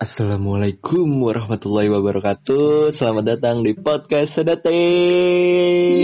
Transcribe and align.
Assalamualaikum 0.00 1.04
warahmatullahi 1.28 1.92
wabarakatuh. 1.92 2.88
Selamat 2.88 3.36
datang 3.36 3.60
di 3.60 3.76
podcast 3.76 4.32
Sedetik. 4.32 4.72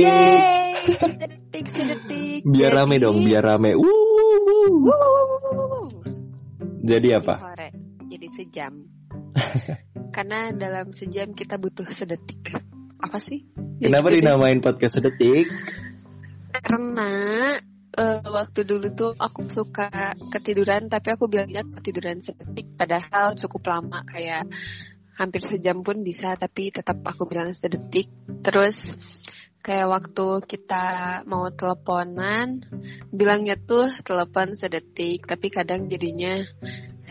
Yeay, 0.04 0.84
sedetik 0.84 1.64
sedetik. 1.72 2.44
Biar 2.44 2.76
Jadi- 2.76 2.76
rame 2.76 2.96
dong, 3.00 3.24
biar 3.24 3.40
rame. 3.40 3.72
Wuh. 3.72 3.88
Wuh. 4.84 5.88
Jadi 6.84 7.08
apa? 7.16 7.56
Jadi 8.04 8.28
sejam. 8.36 8.84
Karena 10.14 10.52
dalam 10.52 10.92
sejam 10.92 11.32
kita 11.32 11.56
butuh 11.56 11.88
sedetik. 11.88 12.52
Apa 13.00 13.16
sih? 13.16 13.48
Kenapa 13.80 14.12
dinamain 14.12 14.60
podcast 14.60 15.00
Sedetik? 15.00 15.48
Karena 16.52 17.08
eh, 17.96 18.20
waktu 18.22 18.60
dulu 18.62 18.86
tuh 18.92 19.12
aku 19.16 19.48
suka 19.48 20.14
ketiduran, 20.30 20.92
tapi 20.92 21.16
aku 21.16 21.26
bilangnya 21.26 21.64
ketiduran 21.64 22.20
sedetik. 22.20 22.76
Padahal 22.76 23.34
cukup 23.34 23.62
lama, 23.72 24.04
kayak 24.04 24.46
hampir 25.16 25.42
sejam 25.42 25.80
pun 25.80 26.04
bisa, 26.04 26.36
tapi 26.36 26.68
tetap 26.68 27.00
aku 27.02 27.24
bilang 27.24 27.50
sedetik. 27.56 28.12
Terus 28.44 28.92
kayak 29.64 29.88
waktu 29.90 30.26
kita 30.46 30.84
mau 31.26 31.50
teleponan, 31.50 32.62
bilangnya 33.10 33.58
tuh 33.58 33.90
telepon 34.04 34.54
sedetik, 34.54 35.26
tapi 35.26 35.50
kadang 35.50 35.90
jadinya 35.90 36.38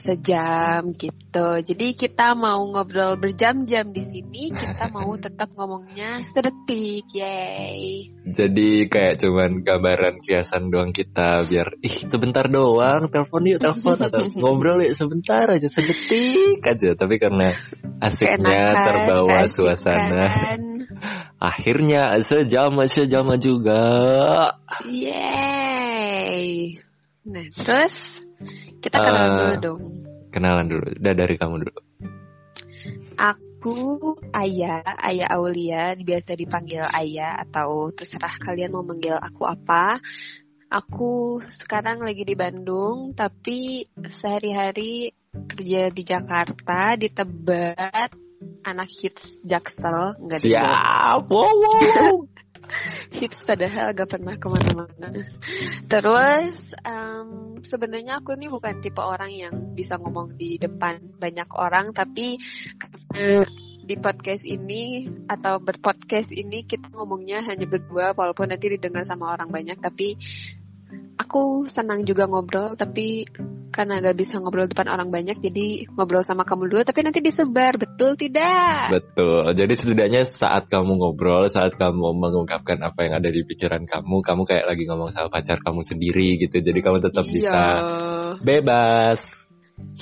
sejam 0.05 0.93
gitu. 0.93 1.47
Jadi 1.65 1.97
kita 1.97 2.37
mau 2.37 2.61
ngobrol 2.69 3.17
berjam-jam 3.17 3.89
di 3.89 4.05
sini, 4.05 4.53
kita 4.53 4.93
mau 4.93 5.09
tetap 5.25 5.49
ngomongnya 5.57 6.21
sedetik, 6.29 7.09
yay. 7.17 8.13
Jadi 8.21 8.85
kayak 8.85 9.17
cuman 9.17 9.65
gambaran 9.65 10.21
kiasan 10.21 10.69
doang 10.69 10.93
kita 10.93 11.41
biar 11.49 11.77
ih 11.81 12.05
sebentar 12.05 12.45
doang 12.45 13.09
telepon 13.09 13.45
yuk 13.49 13.61
telepon 13.61 13.97
atau 13.97 14.21
ngobrol 14.41 14.81
yuk 14.81 14.93
sebentar 14.97 15.45
aja 15.45 15.69
sedetik 15.69 16.59
aja 16.65 16.97
tapi 16.97 17.21
karena 17.21 17.53
asiknya 18.01 18.75
Keenakan, 18.75 18.85
terbawa 18.85 19.45
keasikan. 19.45 19.53
suasana 19.53 20.25
akhirnya 21.53 22.17
sejam 22.25 22.75
sejam 22.89 23.29
juga 23.37 23.81
Yeay. 24.83 26.75
Nah, 27.25 27.41
terus 27.57 28.14
kita 28.85 29.01
Eh, 29.01 29.05
kenalan 29.09 29.29
dulu 29.33 29.55
dong. 29.57 29.81
kenalan 30.29 30.65
dulu 30.69 30.85
udah 31.01 31.13
dari 31.17 31.35
kamu 31.41 31.55
dulu 31.65 31.81
Aku 33.15 34.13
Ayah, 34.29 34.85
Ayah 35.01 35.33
Aulia, 35.33 35.97
biasa 35.97 36.37
dipanggil 36.37 36.85
Ayah 36.85 37.41
atau 37.41 37.89
terserah 37.89 38.37
kalian 38.37 38.69
mau 38.69 38.85
manggil 38.85 39.17
aku 39.17 39.47
apa. 39.47 39.97
Aku 40.69 41.41
sekarang 41.41 42.03
lagi 42.03 42.21
di 42.27 42.37
Bandung, 42.37 43.17
tapi 43.17 43.89
sehari-hari 43.95 45.15
kerja 45.33 45.89
di 45.89 46.03
Jakarta, 46.05 46.93
di 46.99 47.09
Tebet, 47.09 48.11
anak 48.61 48.89
hits 48.91 49.39
Jaksel, 49.41 50.19
enggak 50.19 50.39
di 50.45 50.53
siap 50.53 51.25
wow, 51.25 51.25
wow, 51.25 51.49
wow. 51.55 52.15
hits 53.15 53.47
padahal 53.47 53.95
gak 53.95 54.11
pernah 54.11 54.35
ke 54.35 54.47
mana-mana. 54.51 55.09
Terus 55.87 56.75
em, 56.83 57.57
sebenarnya 57.63 58.19
aku 58.19 58.35
ini 58.35 58.51
bukan 58.51 58.83
tipe 58.83 58.99
orang 58.99 59.31
yang 59.31 59.55
bisa 59.71 59.95
ngomong 59.95 60.35
di 60.35 60.59
depan 60.59 60.99
banyak 61.15 61.49
orang, 61.55 61.95
tapi 61.95 62.35
di 63.85 63.95
podcast 64.01 64.43
ini 64.43 65.07
atau 65.29 65.61
berpodcast 65.61 66.33
ini 66.35 66.67
kita 66.67 66.91
ngomongnya 66.91 67.39
hanya 67.45 67.63
berdua, 67.69 68.11
walaupun 68.11 68.51
nanti 68.51 68.75
didengar 68.75 69.07
sama 69.07 69.31
orang 69.31 69.47
banyak, 69.47 69.77
tapi 69.79 70.19
aku 71.15 71.69
senang 71.71 72.03
juga 72.03 72.27
ngobrol, 72.27 72.75
tapi 72.75 73.23
karena 73.75 73.99
gak 73.99 74.15
bisa 74.15 74.39
ngobrol 74.39 74.71
depan 74.71 74.87
orang 74.87 75.11
banyak, 75.11 75.43
jadi 75.43 75.91
ngobrol 75.91 76.23
sama 76.23 76.47
kamu 76.47 76.71
dulu, 76.71 76.81
tapi 76.87 77.03
nanti 77.03 77.19
disebar, 77.19 77.75
betul 77.75 78.15
tidak? 78.15 78.95
Betul. 78.95 79.51
Jadi 79.51 79.73
setidaknya 79.75 80.23
saat 80.23 80.71
kamu 80.71 80.95
ngobrol, 80.95 81.51
saat 81.51 81.75
kamu 81.75 82.15
mengungkapkan 82.15 82.79
apa 82.79 83.03
yang 83.03 83.19
ada 83.19 83.27
di 83.27 83.43
pikiran 83.43 83.83
kamu, 83.83 84.23
kamu 84.23 84.41
kayak 84.47 84.65
lagi 84.71 84.87
ngomong 84.87 85.11
sama 85.11 85.27
pacar 85.27 85.59
kamu 85.59 85.83
sendiri 85.83 86.39
gitu. 86.39 86.63
Jadi 86.63 86.79
kamu 86.79 87.03
tetap 87.03 87.27
Iya. 87.27 87.33
bisa 87.35 87.61
bebas. 88.39 89.19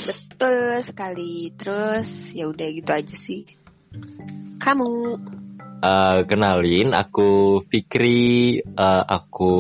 Betul 0.05 0.85
sekali. 0.85 1.50
Terus 1.57 2.29
ya 2.38 2.45
udah 2.45 2.67
gitu 2.69 2.91
aja 2.94 3.16
sih. 3.17 3.50
Kamu 4.61 5.17
Eh, 5.84 6.19
kenalin, 6.31 6.95
aku 6.95 7.59
Fikri. 7.67 8.55
Eh, 8.63 9.03
aku 9.03 9.55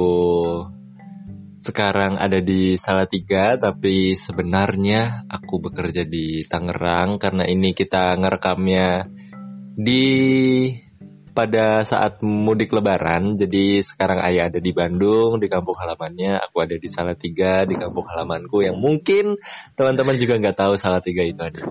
sekarang 1.63 2.19
ada 2.19 2.43
di 2.43 2.75
Salatiga, 2.75 3.55
tapi 3.55 4.19
sebenarnya 4.19 5.23
aku 5.31 5.63
bekerja 5.63 6.03
di 6.03 6.43
Tangerang 6.43 7.17
karena 7.17 7.47
ini 7.47 7.71
kita 7.71 8.19
ngerekamnya 8.19 9.07
di 9.73 10.05
pada 11.33 11.81
saat 11.87 12.21
mudik 12.21 12.75
Lebaran. 12.75 13.39
Jadi 13.39 13.81
sekarang 13.81 14.21
ayah 14.27 14.51
ada 14.51 14.59
di 14.59 14.69
Bandung, 14.75 15.41
di 15.41 15.47
kampung 15.47 15.79
halamannya. 15.79 16.37
Aku 16.45 16.61
ada 16.61 16.75
di 16.75 16.91
Salatiga, 16.91 17.65
di 17.65 17.79
kampung 17.79 18.05
halamanku 18.05 18.61
yang 18.61 18.77
mungkin 18.77 19.39
teman-teman 19.73 20.19
juga 20.19 20.37
nggak 20.37 20.57
tahu 20.59 20.73
Salatiga 20.77 21.25
itu 21.25 21.41
ada 21.41 21.63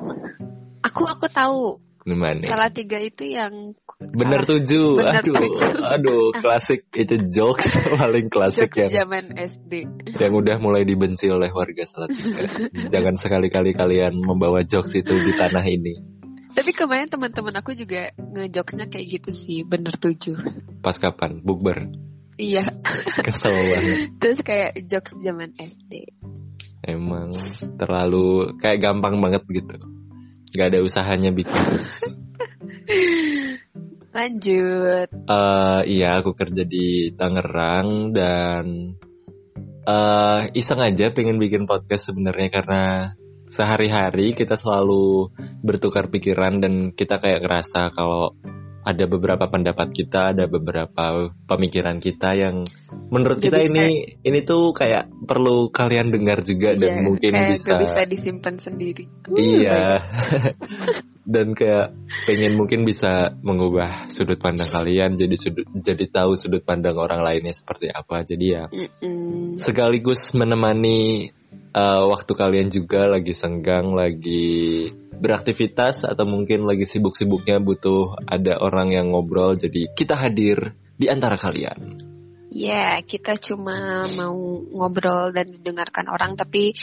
aku 0.82 1.08
aku 1.08 1.26
tahu. 1.32 1.80
Di 2.02 2.16
mana. 2.18 2.42
Salah 2.42 2.70
tiga 2.74 2.98
itu 2.98 3.30
yang 3.30 3.78
Bener 4.02 4.42
salah- 4.42 4.50
tujuh, 4.58 4.86
Bener 4.98 5.22
aduh, 5.22 5.34
tujuh. 5.38 5.70
aduh, 5.78 6.24
klasik 6.42 6.90
itu 6.92 7.14
jokes 7.30 7.78
paling 8.02 8.26
klasik 8.26 8.74
jokes 8.74 8.90
yang 8.90 9.06
zaman 9.06 9.30
SD. 9.38 9.72
yang 10.18 10.32
udah 10.34 10.58
mulai 10.58 10.82
dibenci 10.82 11.30
oleh 11.30 11.54
warga 11.54 11.86
Salatiga. 11.86 12.42
Jangan 12.92 13.14
sekali-kali 13.14 13.70
kalian 13.72 14.18
membawa 14.18 14.66
jokes 14.66 14.98
itu 14.98 15.14
di 15.14 15.30
tanah 15.32 15.62
ini. 15.62 15.94
Tapi 16.52 16.74
kemarin 16.74 17.06
teman-teman 17.08 17.54
aku 17.56 17.72
juga 17.72 18.10
ngejokesnya 18.18 18.90
kayak 18.90 19.06
gitu 19.08 19.30
sih, 19.32 19.62
bener 19.64 19.94
tujuh. 19.96 20.36
Pas 20.82 20.98
kapan? 20.98 21.38
Bukber. 21.40 21.86
Iya. 22.36 22.66
Kesel 23.22 23.54
banget. 23.54 23.96
Terus 24.18 24.38
kayak 24.42 24.70
jokes 24.84 25.14
zaman 25.22 25.54
SD. 25.56 26.10
Emang 26.82 27.30
terlalu 27.78 28.58
kayak 28.58 28.82
gampang 28.82 29.22
banget 29.22 29.46
gitu. 29.48 29.78
Gak 30.52 30.68
ada 30.72 30.84
usahanya 30.84 31.32
bikin. 31.32 31.56
Lanjut. 34.16 35.08
Eh, 35.08 35.80
iya, 35.88 36.20
aku 36.20 36.36
kerja 36.36 36.68
di 36.68 37.16
Tangerang 37.16 38.12
dan 38.12 38.94
eh 39.82 40.40
iseng 40.54 40.78
aja 40.78 41.10
pengen 41.10 41.42
bikin 41.42 41.66
podcast 41.66 42.12
sebenarnya 42.12 42.48
karena 42.54 42.82
sehari-hari 43.50 44.32
kita 44.32 44.54
selalu 44.54 45.32
bertukar 45.60 46.06
pikiran 46.08 46.62
dan 46.62 46.74
kita 46.94 47.18
kayak 47.18 47.42
ngerasa 47.42 47.90
kalau 47.90 48.32
ada 48.82 49.04
beberapa 49.06 49.46
pendapat 49.46 49.94
kita, 49.94 50.34
ada 50.34 50.50
beberapa 50.50 51.30
pemikiran 51.46 52.02
kita 52.02 52.34
yang 52.34 52.66
menurut 53.12 53.38
Gak 53.38 53.52
kita 53.52 53.58
bisa. 53.60 53.68
ini 53.68 53.86
ini 54.24 54.38
tuh 54.40 54.72
kayak 54.72 55.12
perlu 55.28 55.68
kalian 55.68 56.08
dengar 56.08 56.40
juga 56.40 56.72
dan 56.72 56.96
Iya, 56.96 57.04
mungkin 57.04 57.32
kayak 57.36 57.50
bisa 57.60 57.68
gak 57.68 57.80
bisa 57.84 58.00
disimpan 58.08 58.54
sendiri. 58.56 59.04
Iya. 59.36 59.80
Dan 61.22 61.54
kayak 61.54 61.94
pengen 62.26 62.58
mungkin 62.58 62.82
bisa 62.82 63.30
mengubah 63.46 64.10
sudut 64.10 64.42
pandang 64.42 64.66
kalian 64.66 65.14
jadi 65.14 65.38
sudut 65.38 65.70
jadi 65.70 66.10
tahu 66.10 66.34
sudut 66.34 66.66
pandang 66.66 66.98
orang 66.98 67.22
lainnya 67.22 67.54
seperti 67.54 67.94
apa. 67.94 68.26
Jadi 68.26 68.46
ya 68.50 68.66
Mm-mm. 68.66 69.54
sekaligus 69.54 70.34
menemani 70.34 71.30
uh, 71.78 72.10
waktu 72.10 72.32
kalian 72.34 72.74
juga 72.74 73.06
lagi 73.06 73.38
senggang, 73.38 73.94
lagi 73.94 74.90
beraktivitas 75.14 76.02
atau 76.02 76.26
mungkin 76.26 76.66
lagi 76.66 76.90
sibuk-sibuknya 76.90 77.62
butuh 77.62 78.18
ada 78.26 78.58
orang 78.58 78.90
yang 78.90 79.14
ngobrol. 79.14 79.54
Jadi 79.54 79.94
kita 79.94 80.18
hadir 80.18 80.74
di 80.98 81.06
antara 81.06 81.38
kalian. 81.38 82.11
Ya, 82.52 83.00
kita 83.00 83.40
cuma 83.40 84.04
mau 84.12 84.36
ngobrol 84.60 85.32
dan 85.32 85.56
mendengarkan 85.56 86.12
orang, 86.12 86.36
tapi 86.36 86.76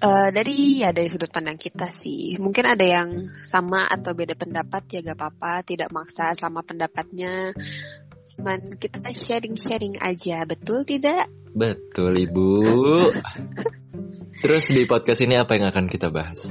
eh, 0.00 0.28
dari 0.32 0.80
ya 0.80 0.96
dari 0.96 1.12
sudut 1.12 1.28
pandang 1.28 1.60
kita 1.60 1.92
sih. 1.92 2.40
Mungkin 2.40 2.64
ada 2.64 2.80
yang 2.80 3.28
sama 3.44 3.84
atau 3.84 4.16
beda 4.16 4.32
pendapat 4.32 4.88
ya 4.88 5.04
gak 5.04 5.20
apa-apa, 5.20 5.68
tidak 5.68 5.92
maksa 5.92 6.32
sama 6.32 6.64
pendapatnya. 6.64 7.52
Cuman 8.36 8.72
kita 8.80 9.12
sharing-sharing 9.12 10.00
aja, 10.00 10.48
betul 10.48 10.88
tidak? 10.88 11.28
Betul, 11.52 12.28
Ibu. 12.28 12.48
Terus 14.44 14.64
di 14.68 14.84
podcast 14.84 15.20
ini 15.24 15.36
apa 15.36 15.56
yang 15.56 15.72
akan 15.72 15.88
kita 15.88 16.08
bahas? 16.12 16.44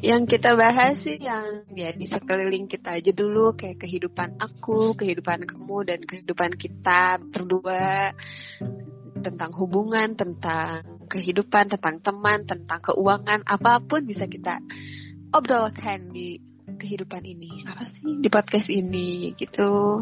Yang 0.00 0.22
kita 0.36 0.56
bahas 0.56 0.96
sih 0.96 1.20
yang 1.20 1.68
ya 1.76 1.92
di 1.92 2.08
sekeliling 2.08 2.64
kita 2.64 2.96
aja 2.96 3.12
dulu, 3.12 3.52
kayak 3.52 3.84
kehidupan 3.84 4.40
aku, 4.40 4.96
kehidupan 4.96 5.44
kamu, 5.44 5.78
dan 5.84 6.00
kehidupan 6.00 6.56
kita 6.56 7.20
berdua 7.20 8.16
tentang 9.20 9.52
hubungan, 9.52 10.16
tentang 10.16 11.04
kehidupan, 11.04 11.68
tentang 11.68 12.00
teman, 12.00 12.48
tentang 12.48 12.80
keuangan, 12.80 13.44
apa 13.44 13.84
pun 13.84 14.08
bisa 14.08 14.24
kita 14.24 14.64
obrolkan 15.36 16.08
di 16.08 16.40
kehidupan 16.64 17.20
ini. 17.28 17.68
Apa 17.68 17.84
sih 17.84 18.24
di 18.24 18.28
podcast 18.32 18.72
ini 18.72 19.36
gitu? 19.36 20.00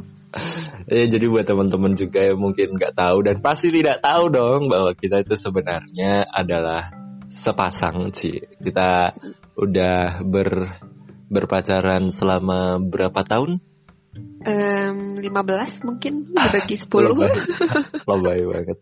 Ya, 0.87 1.09
jadi 1.09 1.25
buat 1.27 1.49
teman-teman 1.49 1.97
juga 1.97 2.21
yang 2.21 2.39
mungkin 2.39 2.77
nggak 2.77 2.95
tahu 2.95 3.25
dan 3.25 3.41
pasti 3.41 3.73
tidak 3.73 4.05
tahu 4.05 4.29
dong 4.29 4.69
bahwa 4.69 4.93
kita 4.93 5.25
itu 5.25 5.35
sebenarnya 5.41 6.29
adalah 6.29 6.93
sepasang 7.39 8.11
sih. 8.11 8.43
Kita 8.59 9.15
udah 9.55 10.23
ber 10.27 10.51
berpacaran 11.29 12.11
selama 12.11 12.81
berapa 12.81 13.21
tahun? 13.23 13.61
Um, 14.39 15.21
15 15.21 15.87
mungkin 15.87 16.33
dibagi 16.35 16.75
10 16.75 16.91
lebay, 16.91 17.33
lebay 18.09 18.41
banget. 18.49 18.79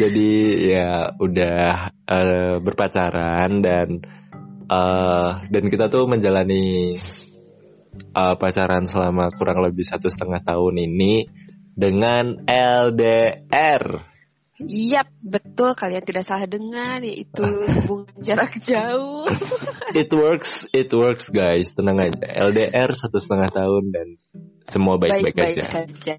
Jadi 0.00 0.32
ya 0.74 1.14
udah 1.16 1.92
uh, 2.04 2.54
berpacaran 2.60 3.62
dan 3.62 4.02
uh, 4.68 5.44
dan 5.48 5.64
kita 5.70 5.86
tuh 5.88 6.04
menjalani 6.10 6.98
uh, 8.12 8.34
pacaran 8.36 8.84
selama 8.84 9.32
kurang 9.36 9.62
lebih 9.62 9.86
satu 9.86 10.10
setengah 10.10 10.42
tahun 10.42 10.74
ini 10.84 11.24
dengan 11.76 12.40
LDR. 12.48 14.15
Yap, 14.64 15.12
betul 15.20 15.76
kalian 15.76 16.00
tidak 16.00 16.24
salah 16.24 16.48
dengar 16.48 17.04
yaitu 17.04 17.44
hubungan 17.84 18.16
jarak 18.26 18.56
jauh. 18.56 19.28
it 19.92 20.08
works, 20.08 20.64
it 20.72 20.88
works 20.96 21.28
guys, 21.28 21.76
tenang 21.76 22.00
aja. 22.00 22.16
LDR 22.48 22.96
satu 22.96 23.20
setengah 23.20 23.52
tahun 23.52 23.92
dan 23.92 24.08
semua 24.66 24.98
baik-baik 24.98 25.38
baik, 25.38 25.62
aja. 25.62 25.86
saja. 25.86 26.18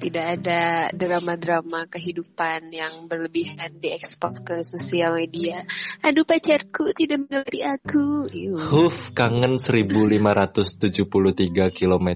Tidak 0.00 0.26
ada 0.40 0.88
drama-drama 0.96 1.84
kehidupan 1.92 2.72
yang 2.72 3.04
berlebihan 3.04 3.76
diekspos 3.78 4.40
ke 4.40 4.64
sosial 4.64 5.20
media. 5.20 5.68
Aduh 6.00 6.24
pacarku 6.24 6.96
tidak 6.96 7.28
mengerti 7.28 7.60
aku. 7.60 8.32
Huf, 8.56 9.12
kangen 9.12 9.60
1573 9.60 11.76
km. 11.76 12.08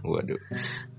Waduh. 0.00 0.40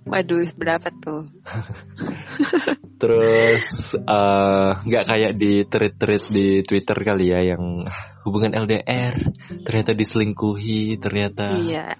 Waduh, 0.09 0.41
berapa 0.57 0.89
tuh? 0.97 1.29
Terus 3.01 3.93
eh, 3.93 4.71
nggak 4.73 5.03
uh, 5.05 5.07
kayak 5.07 5.33
di 5.37 5.69
tweet-tweet 5.69 6.23
di 6.33 6.47
Twitter 6.65 6.97
kali 6.97 7.29
ya 7.29 7.53
yang 7.53 7.85
hubungan 8.25 8.57
LDR 8.57 9.21
ternyata 9.61 9.93
diselingkuhi, 9.93 10.97
ternyata. 10.97 11.53
Iya. 11.61 11.93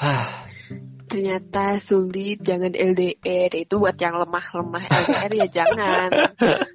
Ah. 0.00 0.49
Ternyata 1.10 1.82
sulit, 1.82 2.38
jangan 2.38 2.70
LDR 2.70 3.50
itu 3.50 3.74
buat 3.82 3.98
yang 3.98 4.14
lemah-lemah 4.14 4.84
LDR 4.86 5.32
ya 5.42 5.46
jangan. 5.50 6.08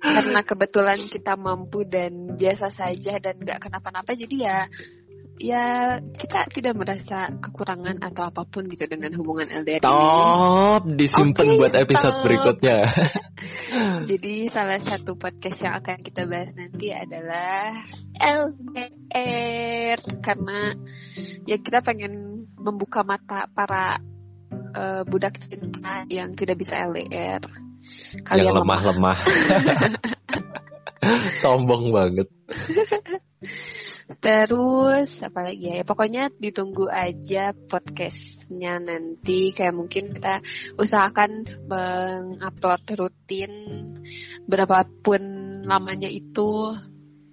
Karena 0.04 0.40
kebetulan 0.44 1.00
kita 1.08 1.40
mampu 1.40 1.88
dan 1.88 2.36
biasa 2.36 2.68
saja 2.68 3.16
dan 3.24 3.40
nggak 3.40 3.64
kenapa-napa 3.64 4.12
jadi 4.12 4.36
ya 4.36 4.58
ya 5.36 6.00
kita 6.16 6.48
tidak 6.48 6.80
merasa 6.80 7.28
kekurangan 7.28 8.00
atau 8.00 8.24
apa 8.32 8.48
pun 8.48 8.72
gitu 8.72 8.88
dengan 8.88 9.12
hubungan 9.20 9.44
LDR 9.44 9.84
Stop, 9.84 10.88
ini. 10.88 10.96
disimpan 10.96 11.46
okay, 11.48 11.58
buat 11.60 11.74
episode 11.76 12.16
stop. 12.16 12.24
berikutnya. 12.24 12.80
Jadi 14.10 14.48
salah 14.48 14.80
satu 14.80 15.20
podcast 15.20 15.60
yang 15.60 15.76
akan 15.80 15.98
kita 16.00 16.24
bahas 16.24 16.56
nanti 16.56 16.96
adalah 16.96 17.76
LDR 18.16 20.00
karena 20.24 20.60
ya 21.44 21.58
kita 21.60 21.84
pengen 21.84 22.48
membuka 22.56 23.04
mata 23.04 23.52
para 23.52 24.00
uh, 24.76 25.02
budak 25.08 25.40
cinta 25.40 26.04
yang 26.12 26.36
tidak 26.36 26.60
bisa 26.60 26.84
LDR. 26.92 27.42
Kalian 28.28 28.52
yang 28.52 28.60
lemah-lemah. 28.62 29.18
Sombong 31.42 31.94
banget. 31.94 32.28
Terus 34.22 35.10
apa 35.26 35.50
lagi 35.50 35.82
ya? 35.82 35.82
Pokoknya 35.82 36.30
ditunggu 36.38 36.90
aja 36.90 37.54
podcastnya 37.54 38.78
nanti. 38.78 39.50
Kayak 39.54 39.76
mungkin 39.78 40.14
kita 40.14 40.42
usahakan 40.78 41.46
mengupload 41.66 42.84
rutin 42.98 43.54
berapapun 44.46 45.22
lamanya 45.66 46.10
itu 46.10 46.74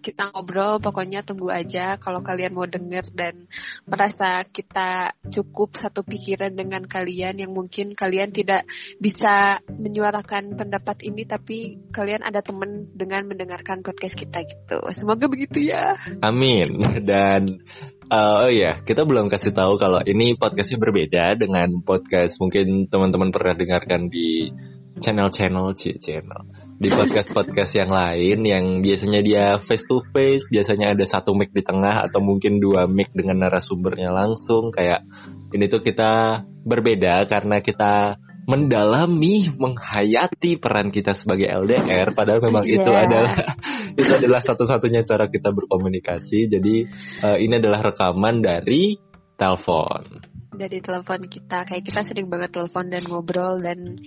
kita 0.02 0.34
ngobrol 0.34 0.82
pokoknya 0.82 1.22
tunggu 1.22 1.48
aja 1.54 1.96
kalau 1.96 2.20
kalian 2.20 2.52
mau 2.52 2.66
denger 2.66 3.06
dan 3.14 3.46
merasa 3.86 4.42
kita 4.44 5.14
cukup 5.30 5.78
satu 5.78 6.02
pikiran 6.02 6.52
dengan 6.52 6.82
kalian 6.84 7.38
yang 7.38 7.54
mungkin 7.54 7.94
kalian 7.94 8.34
tidak 8.34 8.66
bisa 8.98 9.62
menyuarakan 9.70 10.58
pendapat 10.58 11.06
ini 11.06 11.22
tapi 11.22 11.78
kalian 11.94 12.26
ada 12.26 12.42
temen 12.42 12.90
dengan 12.92 13.24
mendengarkan 13.30 13.86
podcast 13.86 14.18
kita 14.18 14.42
gitu. 14.42 14.82
Semoga 14.90 15.30
begitu 15.30 15.62
ya. 15.62 15.94
Amin. 16.20 16.66
Dan 17.08 17.62
uh, 18.10 18.44
oh 18.44 18.52
ya 18.52 18.82
kita 18.82 19.06
belum 19.06 19.30
kasih 19.30 19.54
tahu 19.54 19.78
kalau 19.78 20.02
ini 20.02 20.34
podcastnya 20.34 20.82
berbeda 20.82 21.38
dengan 21.38 21.80
podcast 21.86 22.42
mungkin 22.42 22.90
teman-teman 22.90 23.30
pernah 23.30 23.54
dengarkan 23.54 24.10
di 24.10 24.50
channel-channel 24.98 25.72
channel 25.78 26.42
di 26.82 26.90
podcast-podcast 26.90 27.78
yang 27.78 27.94
lain 27.94 28.42
yang 28.42 28.64
biasanya 28.82 29.22
dia 29.22 29.44
face 29.62 29.86
to 29.86 30.02
face, 30.10 30.50
biasanya 30.50 30.98
ada 30.98 31.06
satu 31.06 31.30
mic 31.30 31.54
di 31.54 31.62
tengah 31.62 32.10
atau 32.10 32.18
mungkin 32.18 32.58
dua 32.58 32.90
mic 32.90 33.14
dengan 33.14 33.46
narasumbernya 33.46 34.10
langsung 34.10 34.74
kayak 34.74 35.06
ini 35.54 35.70
tuh 35.70 35.78
kita 35.78 36.42
berbeda 36.66 37.30
karena 37.30 37.62
kita 37.62 38.18
mendalami, 38.50 39.46
menghayati 39.54 40.58
peran 40.58 40.90
kita 40.90 41.14
sebagai 41.14 41.46
LDR 41.46 42.10
padahal 42.18 42.42
memang 42.42 42.66
yeah. 42.66 42.82
itu 42.82 42.90
adalah 42.90 43.34
itu 44.02 44.10
adalah 44.10 44.40
satu-satunya 44.42 45.06
cara 45.06 45.30
kita 45.30 45.54
berkomunikasi. 45.54 46.50
Jadi 46.50 46.90
uh, 47.22 47.38
ini 47.38 47.62
adalah 47.62 47.94
rekaman 47.94 48.42
dari 48.42 48.98
telepon. 49.38 50.18
Dari 50.50 50.82
telepon 50.82 51.30
kita 51.30 51.62
kayak 51.62 51.86
kita 51.86 52.02
sering 52.02 52.26
banget 52.26 52.50
telepon 52.50 52.90
dan 52.90 53.06
ngobrol 53.06 53.62
dan 53.62 54.02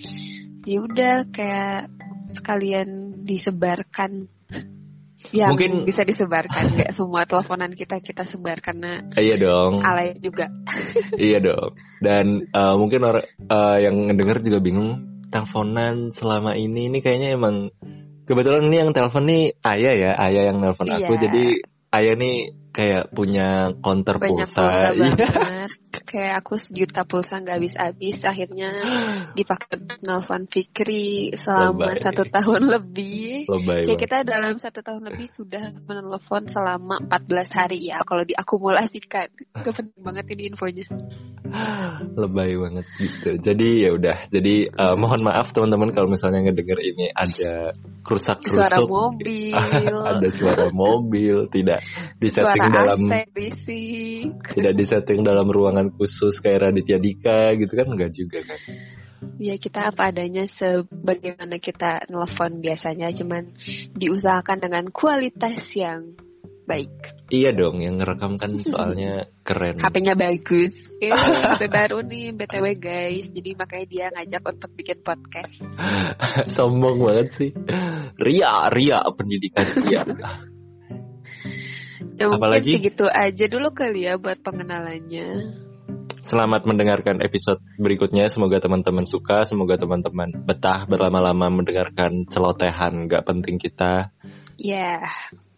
ya 0.68 0.84
udah 0.84 1.32
kayak 1.32 1.88
sekalian 2.36 3.24
disebarkan. 3.24 4.28
Yang 5.34 5.50
mungkin 5.50 5.72
bisa 5.90 6.06
disebarkan 6.06 6.78
nggak 6.78 6.94
semua 6.94 7.26
teleponan 7.26 7.74
kita 7.74 7.98
kita 7.98 8.22
sebar 8.22 8.62
karena 8.62 9.10
iya 9.18 9.40
dong. 9.42 9.82
alay 9.82 10.20
juga. 10.22 10.54
Iya 11.18 11.42
dong. 11.42 11.74
Dan 11.98 12.46
uh, 12.54 12.78
mungkin 12.78 13.02
orang 13.02 13.26
uh, 13.50 13.78
yang 13.82 14.12
ngedenger 14.12 14.46
juga 14.46 14.60
bingung 14.62 14.90
teleponan 15.34 16.14
selama 16.14 16.54
ini 16.54 16.94
ini 16.94 17.02
kayaknya 17.02 17.34
emang 17.34 17.74
kebetulan 18.26 18.70
ini 18.70 18.76
yang 18.86 18.92
telepon 18.94 19.26
nih 19.26 19.44
ayah 19.66 19.94
ya 19.94 20.12
ayah 20.18 20.44
yang 20.54 20.58
nelpon 20.62 20.90
iya. 20.90 21.06
aku 21.06 21.14
jadi 21.18 21.44
ayah 21.94 22.14
nih 22.18 22.36
kayak 22.76 23.04
punya 23.16 23.72
counter 23.80 24.20
Banyak 24.20 24.52
pulsa, 24.52 24.92
pulsa 24.92 24.92
iya 25.00 25.66
kayak 26.06 26.46
aku 26.46 26.62
sejuta 26.62 27.04
pulsa 27.04 27.42
nggak 27.42 27.58
habis-habis 27.58 28.22
akhirnya 28.24 28.70
dipakai 29.38 29.82
nelfon 30.06 30.46
Fikri 30.46 31.34
selama 31.34 31.92
Lebay. 31.92 32.04
satu 32.06 32.24
tahun 32.38 32.62
lebih. 32.70 33.50
Lebay 33.50 33.82
kayak 33.90 34.00
kita 34.00 34.18
dalam 34.24 34.56
satu 34.62 34.86
tahun 34.86 35.10
lebih 35.12 35.28
sudah 35.28 35.74
menelpon 35.90 36.46
selama 36.46 37.02
14 37.10 37.58
hari 37.58 37.90
ya 37.90 38.06
kalau 38.06 38.22
diakumulasikan. 38.22 39.34
Itu 39.60 39.70
penting 39.74 40.02
banget 40.06 40.26
ini 40.32 40.54
infonya. 40.54 40.86
Lebay 42.22 42.52
banget 42.56 42.86
gitu. 43.02 43.30
Jadi 43.42 43.68
ya 43.84 43.90
udah. 43.92 44.18
Jadi 44.30 44.70
uh, 44.70 44.96
mohon 44.96 45.26
maaf 45.26 45.52
teman-teman 45.52 45.92
kalau 45.92 46.08
misalnya 46.08 46.46
ngedenger 46.46 46.80
ini 46.80 47.10
ada 47.12 47.74
kerusak 48.06 48.38
kerusuk 48.46 48.62
suara 48.62 48.80
mobil 48.86 49.52
ada 50.14 50.30
suara 50.30 50.68
mobil 50.70 51.50
tidak 51.50 51.82
disetting 52.22 52.70
dalam 52.70 53.00
tidak 54.54 54.74
disetting 54.78 55.20
dalam 55.26 55.50
ruangan 55.50 55.90
khusus 55.98 56.38
kayak 56.38 56.70
Raditya 56.70 57.02
Dika 57.02 57.58
gitu 57.58 57.74
kan 57.74 57.90
enggak 57.90 58.14
juga 58.14 58.46
kan 58.46 58.62
Ya 59.42 59.58
kita 59.58 59.90
apa 59.90 60.14
adanya 60.14 60.46
sebagaimana 60.46 61.58
kita 61.58 62.06
nelfon 62.14 62.62
biasanya 62.62 63.10
cuman 63.10 63.58
diusahakan 63.98 64.62
dengan 64.62 64.86
kualitas 64.94 65.58
yang 65.74 66.14
baik. 66.66 66.94
Iya 67.30 67.54
dong, 67.54 67.82
yang 67.82 68.02
ngerekam 68.02 68.38
kan 68.38 68.54
soalnya 68.70 69.30
keren. 69.46 69.82
HP-nya 69.82 70.14
bagus. 70.18 70.94
Eh, 71.02 71.14
HP 71.58 71.70
baru 71.70 72.02
nih 72.06 72.34
BTW 72.38 72.66
guys. 72.78 73.30
Jadi 73.34 73.50
makanya 73.58 73.86
dia 73.90 74.06
ngajak 74.14 74.44
untuk 74.46 74.72
bikin 74.74 75.00
podcast. 75.02 75.62
Sombong 76.54 77.02
banget 77.02 77.28
sih. 77.38 77.52
Ria, 78.16 78.72
Ria 78.72 79.04
pendidikan 79.12 79.66
Ria. 79.84 80.04
ya, 82.16 82.32
Apalagi 82.32 82.80
segitu 82.80 83.06
aja 83.12 83.46
dulu 83.52 83.76
kali 83.76 84.08
ya 84.08 84.16
buat 84.16 84.40
pengenalannya. 84.40 85.28
Selamat 86.26 86.66
mendengarkan 86.66 87.22
episode 87.22 87.62
berikutnya. 87.78 88.26
Semoga 88.26 88.58
teman-teman 88.58 89.06
suka. 89.06 89.46
Semoga 89.46 89.78
teman-teman 89.78 90.34
betah 90.42 90.90
berlama-lama 90.90 91.54
mendengarkan 91.54 92.26
celotehan 92.26 93.06
gak 93.06 93.30
penting 93.30 93.62
kita. 93.62 94.10
Ya. 94.58 94.98
Yeah. 94.98 95.06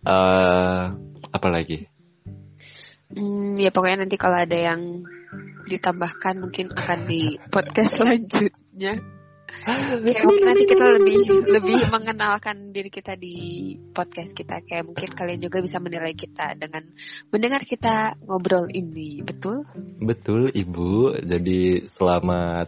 Uh, 0.04 1.00
apa 1.32 1.48
lagi? 1.48 1.88
Hmm, 3.08 3.56
ya 3.56 3.72
pokoknya 3.72 4.04
nanti 4.04 4.20
kalau 4.20 4.44
ada 4.44 4.58
yang 4.60 5.08
ditambahkan 5.72 6.36
mungkin 6.44 6.76
akan 6.76 7.00
di 7.08 7.40
podcast 7.48 7.96
selanjutnya. 8.04 9.17
Kayak 9.66 10.24
mungkin 10.28 10.46
nanti 10.46 10.66
kita 10.70 10.86
lebih 11.00 11.18
lebih 11.48 11.80
mengenalkan 11.90 12.76
diri 12.76 12.92
kita 12.92 13.18
di 13.18 13.36
podcast 13.96 14.32
kita. 14.36 14.62
Kayak 14.64 14.92
mungkin 14.92 15.10
kalian 15.12 15.42
juga 15.42 15.64
bisa 15.64 15.82
menilai 15.82 16.14
kita 16.14 16.54
dengan 16.60 16.86
mendengar 17.32 17.62
kita 17.64 18.20
ngobrol 18.24 18.70
ini, 18.72 19.24
betul? 19.26 19.66
Betul, 20.04 20.54
Ibu. 20.54 21.24
Jadi 21.24 21.88
selamat 21.90 22.68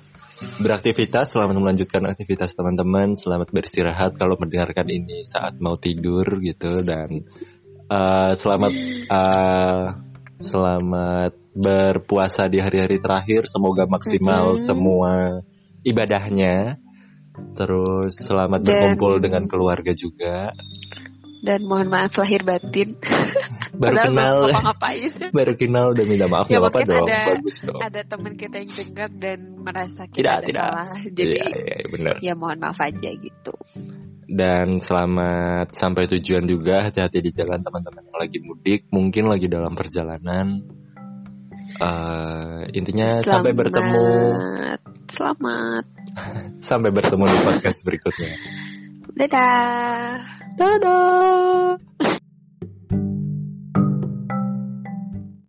beraktivitas, 0.59 1.35
selamat 1.35 1.55
melanjutkan 1.59 2.07
aktivitas 2.07 2.55
teman-teman, 2.55 3.15
selamat 3.19 3.51
beristirahat 3.51 4.15
kalau 4.15 4.39
mendengarkan 4.39 4.87
ini 4.87 5.23
saat 5.23 5.59
mau 5.59 5.75
tidur 5.75 6.23
gitu 6.39 6.83
dan 6.87 7.27
uh, 7.91 8.31
selamat 8.35 8.73
uh, 9.11 9.85
selamat 10.39 11.35
berpuasa 11.51 12.47
di 12.47 12.63
hari-hari 12.63 13.03
terakhir. 13.03 13.51
Semoga 13.51 13.83
maksimal 13.83 14.55
Mm-mm. 14.55 14.63
semua 14.63 15.13
ibadahnya. 15.83 16.77
Terus 17.55 18.19
selamat 18.19 18.59
Dan- 18.61 18.67
berkumpul 18.67 19.23
dengan 19.23 19.47
keluarga 19.47 19.95
juga. 19.95 20.51
Dan 21.39 21.63
mohon 21.71 21.87
maaf 21.87 22.19
lahir 22.19 22.43
batin. 22.43 22.99
Baru 23.79 23.95
Padahal 23.95 24.11
kenal, 24.11 24.33
belum 24.35 24.49
ngapa-ngapain. 24.51 25.11
baru 25.39 25.53
kenal 25.55 25.85
udah 25.95 26.03
minta 26.03 26.27
maaf 26.27 26.47
Ya, 26.51 26.59
mungkin 26.59 26.83
dong. 26.83 27.07
ada- 27.07 27.27
Bagus 27.31 27.55
dong. 27.63 27.79
ada 27.79 28.01
teman 28.03 28.33
kita 28.35 28.55
yang 28.59 28.71
dengar 28.75 29.09
dan 29.15 29.39
merasa 29.55 30.03
Tidak, 30.03 30.19
kita 30.19 30.31
ada 30.35 30.43
tidak. 30.43 30.63
salah. 30.67 30.89
Jadi 31.07 31.31
Iya, 31.31 31.45
iya, 31.47 31.75
iya, 31.79 31.87
benar. 31.87 32.15
ya 32.19 32.33
mohon 32.35 32.59
maaf 32.59 32.79
aja 32.83 33.09
gitu. 33.15 33.53
Dan 34.27 34.83
selamat 34.83 35.71
sampai 35.71 36.11
tujuan 36.11 36.43
juga. 36.43 36.91
Hati-hati 36.91 37.23
di 37.23 37.31
jalan 37.31 37.63
teman-teman 37.63 38.03
yang 38.03 38.19
lagi 38.19 38.37
mudik, 38.43 38.81
mungkin 38.91 39.31
lagi 39.31 39.47
dalam 39.47 39.71
perjalanan. 39.79 40.59
Eh, 41.79 42.61
intinya 42.75 43.23
sampai 43.23 43.55
bertemu, 43.55 44.07
Selamat. 45.09 45.83
sampai 46.61 46.93
bertemu 46.93 47.25
di 47.25 47.37
podcast 47.41 47.81
berikutnya. 47.81 48.31
Dadah. 49.17 50.21
Dadah. 50.55 51.88